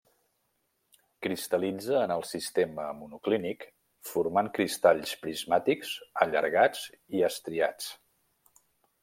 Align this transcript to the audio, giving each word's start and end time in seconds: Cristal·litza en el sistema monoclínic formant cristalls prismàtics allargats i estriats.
Cristal·litza 1.25 1.99
en 2.05 2.13
el 2.15 2.25
sistema 2.29 2.85
monoclínic 3.01 3.67
formant 4.13 4.51
cristalls 4.57 5.13
prismàtics 5.27 5.93
allargats 6.27 6.83
i 7.21 7.25
estriats. 7.31 7.93